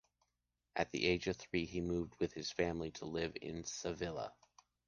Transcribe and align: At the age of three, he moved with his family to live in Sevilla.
At 0.75 0.91
the 0.91 1.05
age 1.05 1.27
of 1.27 1.35
three, 1.35 1.65
he 1.65 1.79
moved 1.79 2.15
with 2.19 2.33
his 2.33 2.49
family 2.49 2.89
to 2.93 3.05
live 3.05 3.37
in 3.39 3.63
Sevilla. 3.63 4.33